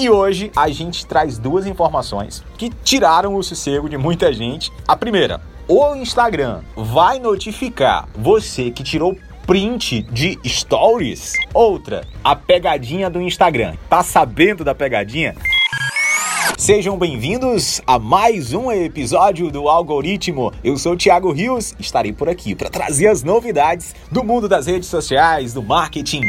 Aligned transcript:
E 0.00 0.08
hoje 0.08 0.50
a 0.56 0.66
gente 0.70 1.04
traz 1.04 1.36
duas 1.36 1.66
informações 1.66 2.42
que 2.56 2.70
tiraram 2.70 3.34
o 3.34 3.42
sossego 3.42 3.86
de 3.86 3.98
muita 3.98 4.32
gente. 4.32 4.72
A 4.88 4.96
primeira, 4.96 5.42
o 5.68 5.94
Instagram 5.94 6.62
vai 6.74 7.18
notificar 7.18 8.08
você 8.16 8.70
que 8.70 8.82
tirou 8.82 9.14
print 9.46 10.00
de 10.10 10.38
stories. 10.46 11.34
Outra, 11.52 12.08
a 12.24 12.34
pegadinha 12.34 13.10
do 13.10 13.20
Instagram. 13.20 13.74
Tá 13.90 14.02
sabendo 14.02 14.64
da 14.64 14.74
pegadinha? 14.74 15.36
Sejam 16.56 16.96
bem-vindos 16.96 17.82
a 17.86 17.98
mais 17.98 18.54
um 18.54 18.72
episódio 18.72 19.50
do 19.50 19.68
Algoritmo. 19.68 20.50
Eu 20.64 20.78
sou 20.78 20.94
o 20.94 20.96
Thiago 20.96 21.30
Rios, 21.30 21.74
estarei 21.78 22.14
por 22.14 22.26
aqui 22.26 22.54
para 22.54 22.70
trazer 22.70 23.08
as 23.08 23.22
novidades 23.22 23.94
do 24.10 24.24
mundo 24.24 24.48
das 24.48 24.66
redes 24.66 24.88
sociais, 24.88 25.52
do 25.52 25.62
marketing. 25.62 26.22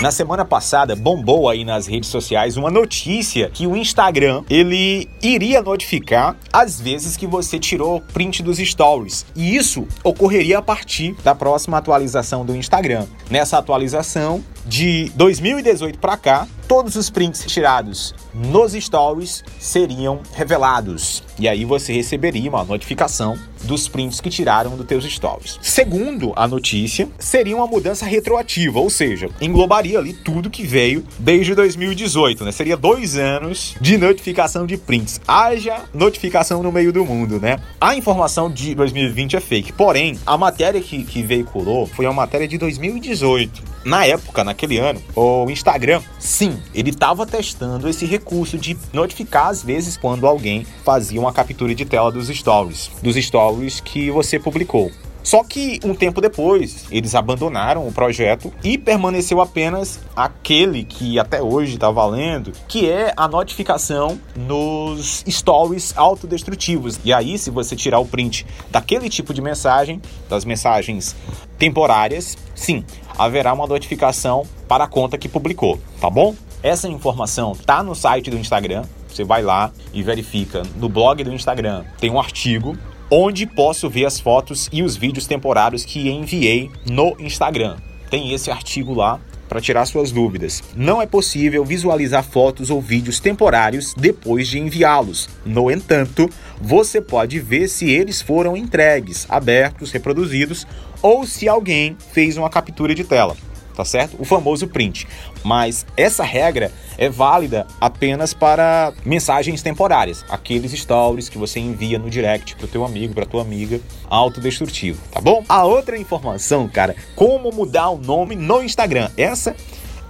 Na 0.00 0.12
semana 0.12 0.44
passada 0.44 0.94
bombou 0.94 1.48
aí 1.48 1.64
nas 1.64 1.88
redes 1.88 2.08
sociais 2.08 2.56
uma 2.56 2.70
notícia 2.70 3.50
que 3.52 3.66
o 3.66 3.76
Instagram 3.76 4.44
ele 4.48 5.08
iria 5.20 5.60
notificar 5.60 6.36
as 6.52 6.80
vezes 6.80 7.16
que 7.16 7.26
você 7.26 7.58
tirou 7.58 8.00
print 8.12 8.40
dos 8.40 8.58
stories. 8.58 9.26
E 9.34 9.56
isso 9.56 9.88
ocorreria 10.04 10.58
a 10.58 10.62
partir 10.62 11.16
da 11.24 11.34
próxima 11.34 11.78
atualização 11.78 12.46
do 12.46 12.54
Instagram. 12.54 13.06
Nessa 13.28 13.58
atualização 13.58 14.44
de 14.64 15.10
2018 15.16 15.98
para 15.98 16.16
cá, 16.16 16.46
todos 16.68 16.96
os 16.96 17.08
prints 17.08 17.44
tirados 17.46 18.14
nos 18.34 18.72
stories 18.72 19.42
seriam 19.58 20.20
revelados. 20.34 21.22
E 21.38 21.48
aí 21.48 21.64
você 21.64 21.94
receberia 21.94 22.50
uma 22.50 22.62
notificação 22.62 23.38
dos 23.64 23.88
prints 23.88 24.20
que 24.20 24.28
tiraram 24.28 24.76
dos 24.76 24.86
teus 24.86 25.04
stories. 25.04 25.58
Segundo 25.62 26.32
a 26.36 26.46
notícia, 26.46 27.08
seria 27.18 27.56
uma 27.56 27.66
mudança 27.66 28.04
retroativa, 28.04 28.78
ou 28.78 28.90
seja, 28.90 29.30
englobaria 29.40 29.98
ali 29.98 30.12
tudo 30.12 30.50
que 30.50 30.62
veio 30.62 31.04
desde 31.18 31.54
2018, 31.54 32.44
né? 32.44 32.52
Seria 32.52 32.76
dois 32.76 33.16
anos 33.16 33.74
de 33.80 33.96
notificação 33.96 34.66
de 34.66 34.76
prints. 34.76 35.20
Haja 35.26 35.84
notificação 35.94 36.62
no 36.62 36.70
meio 36.70 36.92
do 36.92 37.04
mundo, 37.04 37.40
né? 37.40 37.58
A 37.80 37.96
informação 37.96 38.50
de 38.50 38.74
2020 38.74 39.36
é 39.36 39.40
fake, 39.40 39.72
porém, 39.72 40.18
a 40.26 40.36
matéria 40.36 40.80
que, 40.80 41.02
que 41.02 41.22
veiculou 41.22 41.86
foi 41.86 42.04
uma 42.04 42.14
matéria 42.14 42.46
de 42.46 42.58
2018 42.58 43.67
na 43.84 44.04
época, 44.04 44.44
naquele 44.44 44.78
ano, 44.78 45.00
o 45.14 45.48
Instagram, 45.50 46.02
sim, 46.18 46.60
ele 46.74 46.90
estava 46.90 47.26
testando 47.26 47.88
esse 47.88 48.04
recurso 48.06 48.58
de 48.58 48.76
notificar 48.92 49.48
às 49.48 49.62
vezes 49.62 49.96
quando 49.96 50.26
alguém 50.26 50.66
fazia 50.84 51.20
uma 51.20 51.32
captura 51.32 51.74
de 51.74 51.84
tela 51.84 52.10
dos 52.10 52.28
stories, 52.28 52.90
dos 53.02 53.16
stories 53.16 53.80
que 53.80 54.10
você 54.10 54.38
publicou. 54.38 54.90
Só 55.28 55.44
que 55.44 55.78
um 55.84 55.94
tempo 55.94 56.22
depois, 56.22 56.86
eles 56.90 57.14
abandonaram 57.14 57.86
o 57.86 57.92
projeto 57.92 58.50
e 58.64 58.78
permaneceu 58.78 59.42
apenas 59.42 60.00
aquele 60.16 60.84
que 60.84 61.18
até 61.18 61.42
hoje 61.42 61.74
está 61.74 61.90
valendo, 61.90 62.52
que 62.66 62.88
é 62.88 63.12
a 63.14 63.28
notificação 63.28 64.18
nos 64.34 65.22
stories 65.28 65.92
autodestrutivos. 65.98 66.98
E 67.04 67.12
aí, 67.12 67.36
se 67.36 67.50
você 67.50 67.76
tirar 67.76 67.98
o 67.98 68.06
print 68.06 68.46
daquele 68.70 69.10
tipo 69.10 69.34
de 69.34 69.42
mensagem, 69.42 70.00
das 70.30 70.46
mensagens 70.46 71.14
temporárias, 71.58 72.38
sim, 72.54 72.82
haverá 73.18 73.52
uma 73.52 73.66
notificação 73.66 74.46
para 74.68 74.84
a 74.84 74.88
conta 74.88 75.18
que 75.18 75.28
publicou, 75.28 75.80
tá 76.00 76.08
bom? 76.08 76.34
Essa 76.62 76.88
informação 76.88 77.54
tá 77.54 77.82
no 77.82 77.94
site 77.94 78.30
do 78.30 78.38
Instagram. 78.38 78.84
Você 79.08 79.24
vai 79.24 79.42
lá 79.42 79.72
e 79.92 80.02
verifica 80.02 80.62
no 80.76 80.88
blog 80.88 81.24
do 81.24 81.32
Instagram. 81.32 81.84
Tem 82.00 82.10
um 82.10 82.20
artigo 82.20 82.76
onde 83.10 83.46
posso 83.46 83.88
ver 83.88 84.04
as 84.04 84.20
fotos 84.20 84.68
e 84.72 84.82
os 84.82 84.96
vídeos 84.96 85.26
temporários 85.26 85.84
que 85.84 86.08
enviei 86.08 86.70
no 86.88 87.16
Instagram. 87.18 87.76
Tem 88.10 88.32
esse 88.32 88.50
artigo 88.50 88.94
lá 88.94 89.20
para 89.48 89.60
tirar 89.60 89.86
suas 89.86 90.12
dúvidas. 90.12 90.62
Não 90.76 91.00
é 91.00 91.06
possível 91.06 91.64
visualizar 91.64 92.22
fotos 92.22 92.70
ou 92.70 92.80
vídeos 92.80 93.18
temporários 93.18 93.94
depois 93.94 94.46
de 94.46 94.58
enviá-los. 94.58 95.28
No 95.44 95.70
entanto, 95.70 96.28
você 96.60 97.00
pode 97.00 97.40
ver 97.40 97.68
se 97.68 97.90
eles 97.90 98.20
foram 98.20 98.56
entregues, 98.56 99.26
abertos, 99.28 99.90
reproduzidos 99.90 100.66
ou 101.02 101.26
se 101.26 101.48
alguém 101.48 101.96
fez 102.12 102.36
uma 102.36 102.50
captura 102.50 102.94
de 102.94 103.04
tela 103.04 103.36
tá 103.78 103.84
certo? 103.84 104.16
O 104.18 104.24
famoso 104.24 104.66
print. 104.66 105.06
Mas 105.44 105.86
essa 105.96 106.24
regra 106.24 106.72
é 106.98 107.08
válida 107.08 107.64
apenas 107.80 108.34
para 108.34 108.92
mensagens 109.04 109.62
temporárias, 109.62 110.24
aqueles 110.28 110.72
stories 110.72 111.28
que 111.28 111.38
você 111.38 111.60
envia 111.60 111.96
no 111.96 112.10
direct 112.10 112.56
pro 112.56 112.66
teu 112.66 112.84
amigo, 112.84 113.14
pra 113.14 113.24
tua 113.24 113.42
amiga, 113.42 113.80
autodestrutivo, 114.10 115.00
tá 115.12 115.20
bom? 115.20 115.44
A 115.48 115.64
outra 115.64 115.96
informação, 115.96 116.66
cara, 116.66 116.96
como 117.14 117.52
mudar 117.52 117.90
o 117.90 117.98
nome 117.98 118.34
no 118.34 118.60
Instagram. 118.64 119.10
Essa 119.16 119.54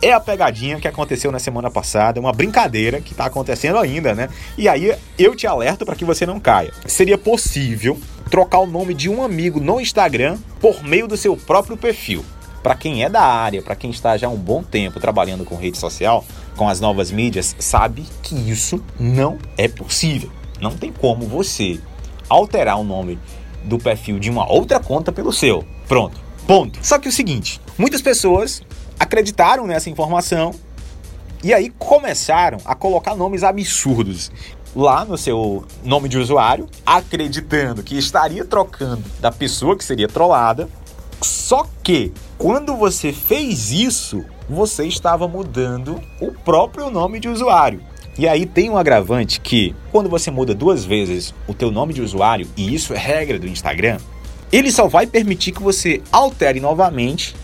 é 0.01 0.13
a 0.13 0.21
pegadinha 0.21 0.81
que 0.81 0.89
aconteceu 0.89 1.31
na 1.31 1.39
semana 1.39 1.71
passada, 1.71 2.19
uma 2.19 2.33
brincadeira 2.33 3.03
que 3.03 3.13
está 3.13 3.27
acontecendo 3.27 3.79
ainda, 3.79 4.15
né? 4.15 4.31
E 4.57 4.67
aí 4.67 4.95
eu 5.19 5.37
te 5.37 5.47
alerto 5.47 5.85
para 5.85 5.95
que 5.95 6.07
você 6.07 6.25
não 6.25 6.41
caia. 6.41 6.73
Seria 6.87 7.19
possível 7.19 8.01
trocar 8.29 8.61
o 8.61 8.67
nome 8.67 8.95
de 8.95 9.09
um 9.09 9.23
amigo 9.23 9.61
no 9.61 9.81
Instagram 9.81 10.39
por 10.61 10.85
meio 10.85 11.09
do 11.09 11.17
seu 11.17 11.37
próprio 11.37 11.77
perfil 11.77 12.25
para 12.63 12.75
quem 12.75 13.03
é 13.03 13.09
da 13.09 13.23
área, 13.23 13.63
para 13.63 13.77
quem 13.77 13.91
está 13.91 14.17
já 14.17 14.27
há 14.27 14.31
um 14.31 14.37
bom 14.37 14.63
tempo 14.63 15.01
trabalhando 15.01 15.45
com 15.45 15.57
rede 15.57 15.79
social, 15.79 16.25
com 16.57 16.69
as 16.69 16.81
novas 16.81 17.11
mídias, 17.11 17.57
sabe 17.59 18.05
que 18.23 18.35
isso 18.35 18.83
não 18.99 19.39
é 19.57 19.69
possível. 19.69 20.31
Não 20.61 20.77
tem 20.77 20.93
como 20.93 21.27
você 21.27 21.81
alterar 22.29 22.79
o 22.79 22.85
nome 22.85 23.19
do 23.65 23.79
perfil 23.79 24.19
de 24.19 24.29
uma 24.29 24.51
outra 24.51 24.81
conta 24.81 25.13
pelo 25.13 25.33
seu. 25.33 25.65
Pronto. 25.87 26.21
Ponto. 26.47 26.79
Só 26.83 26.99
que 26.99 27.09
o 27.09 27.13
seguinte, 27.13 27.61
muitas 27.77 28.03
pessoas 28.03 28.63
acreditaram 28.99 29.67
nessa 29.67 29.89
informação 29.89 30.55
e 31.43 31.55
aí 31.55 31.71
começaram 31.79 32.59
a 32.65 32.75
colocar 32.75 33.15
nomes 33.15 33.45
absurdos 33.45 34.31
lá 34.79 35.05
no 35.05 35.19
seu 35.19 35.65
nome 35.83 36.09
de 36.09 36.17
usuário, 36.17 36.69
acreditando 36.87 37.83
que 37.83 37.99
estaria 37.99 38.45
trocando 38.45 39.03
da 39.19 39.33
pessoa 39.33 39.77
que 39.77 39.85
seria 39.85 40.07
trollada. 40.07 40.69
Só 41.21 41.67
que 41.83 42.13
quando 42.39 42.77
você 42.77 43.13
fez 43.13 43.73
isso, 43.73 44.25
você 44.49 44.87
estava 44.87 45.27
mudando 45.27 46.01
o 46.21 46.31
próprio 46.31 46.91
nome 46.91 47.19
de 47.19 47.29
usuário. 47.29 47.83
E 48.17 48.29
aí 48.29 48.47
tem 48.47 48.71
um 48.71 48.79
agravante 48.79 49.41
que 49.41 49.75
quando 49.91 50.09
você 50.09 50.31
muda 50.31 50.55
duas 50.55 50.85
vezes 50.85 51.35
o 51.49 51.55
teu 51.55 51.73
nome 51.73 51.93
de 51.93 52.01
usuário, 52.01 52.47
e 52.57 52.73
isso 52.73 52.95
é 52.95 52.99
regra 52.99 53.37
do 53.37 53.49
Instagram, 53.49 53.99
ele 54.53 54.71
só 54.71 54.87
vai 54.87 55.09
permitir 55.09 55.51
que 55.51 55.63
você 55.63 56.01
altere 56.13 56.61
novamente 56.61 57.35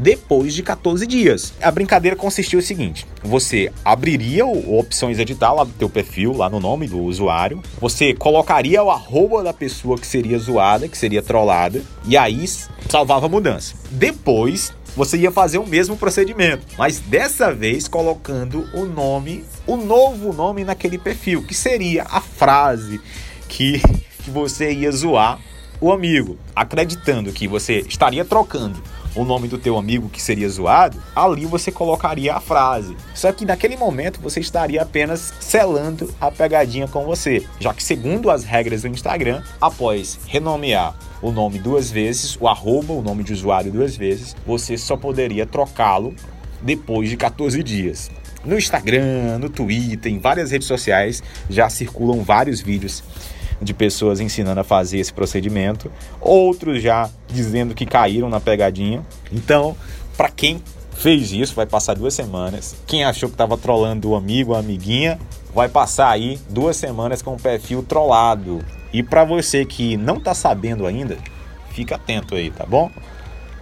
depois 0.00 0.54
de 0.54 0.62
14 0.62 1.06
dias. 1.06 1.52
A 1.60 1.70
brincadeira 1.70 2.16
consistiu 2.16 2.58
o 2.58 2.62
seguinte: 2.62 3.06
você 3.22 3.70
abriria 3.84 4.46
o 4.46 4.78
opções 4.78 5.18
editar 5.18 5.52
lá 5.52 5.64
do 5.64 5.72
teu 5.72 5.88
perfil, 5.88 6.32
lá 6.32 6.48
no 6.48 6.58
nome 6.58 6.88
do 6.88 6.98
usuário, 6.98 7.62
você 7.78 8.14
colocaria 8.14 8.82
o 8.82 8.90
arroba 8.90 9.42
da 9.42 9.52
pessoa 9.52 9.98
que 9.98 10.06
seria 10.06 10.38
zoada, 10.38 10.88
que 10.88 10.96
seria 10.96 11.22
trollada, 11.22 11.82
e 12.06 12.16
aí 12.16 12.40
salvava 12.88 13.26
a 13.26 13.28
mudança. 13.28 13.74
Depois 13.90 14.72
você 14.96 15.18
ia 15.18 15.30
fazer 15.30 15.58
o 15.58 15.66
mesmo 15.66 15.96
procedimento, 15.96 16.66
mas 16.76 16.98
dessa 16.98 17.52
vez 17.52 17.86
colocando 17.86 18.68
o 18.74 18.86
nome, 18.86 19.44
o 19.66 19.76
novo 19.76 20.32
nome 20.32 20.64
naquele 20.64 20.98
perfil, 20.98 21.44
que 21.44 21.54
seria 21.54 22.04
a 22.04 22.20
frase 22.20 23.00
que, 23.48 23.80
que 24.24 24.30
você 24.30 24.72
ia 24.72 24.90
zoar 24.90 25.38
o 25.80 25.92
amigo, 25.92 26.36
acreditando 26.54 27.32
que 27.32 27.46
você 27.46 27.84
estaria 27.88 28.24
trocando 28.24 28.82
o 29.14 29.24
nome 29.24 29.48
do 29.48 29.58
teu 29.58 29.76
amigo 29.76 30.08
que 30.08 30.22
seria 30.22 30.48
zoado, 30.48 31.02
ali 31.14 31.46
você 31.46 31.70
colocaria 31.72 32.34
a 32.34 32.40
frase. 32.40 32.96
Só 33.14 33.32
que 33.32 33.44
naquele 33.44 33.76
momento 33.76 34.20
você 34.20 34.40
estaria 34.40 34.82
apenas 34.82 35.32
selando 35.40 36.12
a 36.20 36.30
pegadinha 36.30 36.86
com 36.86 37.04
você, 37.04 37.44
já 37.58 37.74
que 37.74 37.82
segundo 37.82 38.30
as 38.30 38.44
regras 38.44 38.82
do 38.82 38.88
Instagram, 38.88 39.42
após 39.60 40.18
renomear 40.26 40.94
o 41.22 41.30
nome 41.30 41.58
duas 41.58 41.90
vezes, 41.90 42.36
o 42.40 42.48
arroba, 42.48 42.92
o 42.92 43.02
nome 43.02 43.22
de 43.22 43.32
usuário 43.32 43.70
duas 43.70 43.96
vezes, 43.96 44.34
você 44.46 44.78
só 44.78 44.96
poderia 44.96 45.46
trocá-lo 45.46 46.14
depois 46.62 47.08
de 47.08 47.16
14 47.16 47.62
dias. 47.62 48.10
No 48.44 48.56
Instagram, 48.56 49.38
no 49.38 49.50
Twitter, 49.50 50.10
em 50.10 50.18
várias 50.18 50.50
redes 50.50 50.66
sociais 50.66 51.22
já 51.48 51.68
circulam 51.68 52.22
vários 52.22 52.60
vídeos 52.60 53.02
de 53.60 53.74
pessoas 53.74 54.20
ensinando 54.20 54.60
a 54.60 54.64
fazer 54.64 54.98
esse 54.98 55.12
procedimento, 55.12 55.90
outros 56.20 56.82
já 56.82 57.10
dizendo 57.28 57.74
que 57.74 57.84
caíram 57.84 58.28
na 58.28 58.40
pegadinha. 58.40 59.04
Então, 59.30 59.76
para 60.16 60.30
quem 60.30 60.62
fez 60.92 61.32
isso, 61.32 61.54
vai 61.54 61.66
passar 61.66 61.94
duas 61.94 62.14
semanas. 62.14 62.76
Quem 62.86 63.04
achou 63.04 63.28
que 63.28 63.34
estava 63.34 63.56
trolando 63.56 64.10
o 64.10 64.16
amigo 64.16 64.52
ou 64.52 64.58
amiguinha, 64.58 65.18
vai 65.54 65.68
passar 65.68 66.10
aí 66.10 66.38
duas 66.48 66.76
semanas 66.76 67.22
com 67.22 67.34
o 67.34 67.40
perfil 67.40 67.82
trollado. 67.82 68.64
E 68.92 69.02
para 69.02 69.24
você 69.24 69.64
que 69.64 69.96
não 69.96 70.16
está 70.16 70.34
sabendo 70.34 70.86
ainda, 70.86 71.18
fica 71.70 71.96
atento 71.96 72.34
aí, 72.34 72.50
tá 72.50 72.64
bom? 72.66 72.90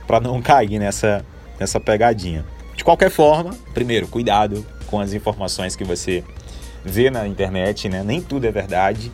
Para 0.06 0.20
não 0.20 0.40
cair 0.40 0.78
nessa, 0.78 1.24
nessa 1.58 1.78
pegadinha. 1.78 2.44
De 2.76 2.84
qualquer 2.84 3.10
forma, 3.10 3.54
primeiro, 3.74 4.06
cuidado 4.06 4.64
com 4.86 5.00
as 5.00 5.12
informações 5.12 5.76
que 5.76 5.84
você 5.84 6.24
vê 6.84 7.10
na 7.10 7.26
internet, 7.26 7.88
né? 7.88 8.02
Nem 8.02 8.20
tudo 8.20 8.46
é 8.46 8.50
verdade 8.50 9.10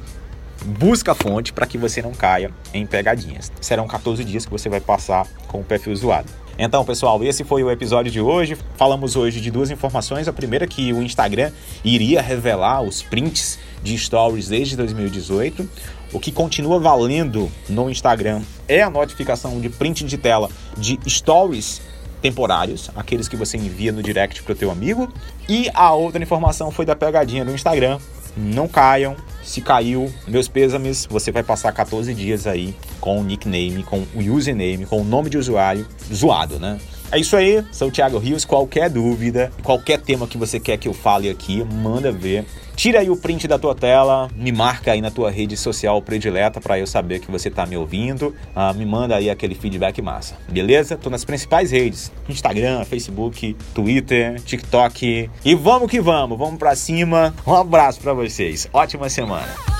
busca 0.65 1.13
a 1.13 1.15
fonte 1.15 1.53
para 1.53 1.67
que 1.67 1.79
você 1.79 2.01
não 2.01 2.13
caia 2.13 2.51
em 2.73 2.87
pegadinhas. 2.87 3.53
Serão 3.61 3.87
14 3.87 4.25
dias 4.25 4.45
que 4.45 4.51
você 4.51 4.69
vai 4.69 4.81
passar 4.81 5.27
com 5.47 5.61
o 5.61 5.65
perfil 5.65 5.95
zoado. 5.95 6.29
Então, 6.57 6.85
pessoal, 6.85 7.23
esse 7.25 7.43
foi 7.43 7.65
o 7.65 7.71
episódio 7.71 8.13
de 8.13 8.21
hoje. 8.21 8.57
Falamos 8.77 9.17
hoje 9.17 9.41
de 9.41 9.51
duas 9.51 9.71
informações. 9.71 10.29
A 10.29 10.33
primeira 10.33 10.67
que 10.67 10.93
o 10.93 11.03
Instagram 11.03 11.51
iria 11.85 12.23
revelar 12.23 12.81
os 12.83 13.03
prints 13.03 13.59
de 13.83 13.99
stories 13.99 14.49
desde 14.49 14.77
2018. 14.77 15.69
O 16.13 16.21
que 16.21 16.31
continua 16.31 16.79
valendo 16.79 17.51
no 17.69 17.91
Instagram 17.91 18.41
é 18.69 18.83
a 18.83 18.89
notificação 18.89 19.61
de 19.61 19.69
print 19.69 20.05
de 20.05 20.17
tela 20.17 20.49
de 20.77 20.99
stories 21.09 21.83
temporários, 22.23 22.89
aqueles 22.95 23.29
que 23.29 23.37
você 23.37 23.57
envia 23.57 23.91
no 23.91 24.03
direct 24.03 24.43
para 24.45 24.53
o 24.53 24.57
teu 24.57 24.71
amigo. 24.71 25.13
E 25.49 25.69
a 25.75 25.93
outra 25.93 26.23
informação 26.23 26.71
foi 26.71 26.87
da 26.87 26.95
pegadinha 26.95 27.45
do 27.45 27.53
Instagram. 27.53 27.99
Não 28.37 28.69
caiam, 28.69 29.17
se 29.45 29.61
caiu, 29.61 30.13
meus 30.27 30.49
pêsames, 30.49 31.07
você 31.07 31.31
vai 31.31 31.43
passar 31.43 31.71
14 31.73 32.13
dias 32.15 32.47
aí 32.47 32.75
com 33.01 33.21
o 33.21 33.25
nickname, 33.25 33.83
com 33.85 34.05
o 34.15 34.21
username, 34.33 34.87
com 34.87 35.01
o 35.01 35.05
nome 35.05 35.29
de 35.29 35.37
usuário 35.39 35.87
zoado, 36.13 36.59
né? 36.59 36.79
É 37.15 37.19
isso 37.21 37.37
aí, 37.37 37.65
sou 37.71 37.87
o 37.87 37.91
Thiago 37.93 38.19
Rios. 38.19 38.45
Qualquer 38.45 38.91
dúvida, 38.91 39.53
qualquer 39.63 40.01
tema 40.01 40.27
que 40.27 40.37
você 40.37 40.59
quer 40.59 40.77
que 40.77 40.89
eu 40.89 40.93
fale 40.93 41.31
aqui, 41.31 41.63
manda 41.63 42.11
ver. 42.11 42.45
Tira 42.75 42.99
aí 42.99 43.09
o 43.09 43.17
print 43.17 43.47
da 43.47 43.57
tua 43.57 43.73
tela, 43.73 44.29
me 44.35 44.51
marca 44.51 44.91
aí 44.91 45.01
na 45.01 45.13
tua 45.13 45.31
rede 45.31 45.57
social 45.57 46.03
predileta 46.03 46.61
para 46.61 46.77
eu 46.77 46.89
saber 46.89 47.21
que 47.21 47.31
você 47.31 47.49
tá 47.49 47.65
me 47.67 47.77
ouvindo. 47.77 48.35
Ah, 48.53 48.73
me 48.73 48.85
manda 48.85 49.15
aí 49.15 49.31
aquele 49.31 49.55
feedback 49.55 50.03
massa, 50.03 50.37
beleza? 50.49 50.97
Tô 50.97 51.09
nas 51.09 51.25
principais 51.25 51.71
redes: 51.71 52.11
Instagram, 52.29 52.85
Facebook, 52.85 53.57
Twitter, 53.73 54.41
TikTok. 54.41 55.31
E 55.45 55.55
vamos 55.55 55.89
que 55.89 56.01
vamos, 56.01 56.37
vamos 56.37 56.59
para 56.59 56.75
cima. 56.75 57.33
Um 57.47 57.55
abraço 57.55 58.01
para 58.01 58.13
vocês. 58.13 58.69
Ótima 58.73 59.09
semana. 59.09 59.74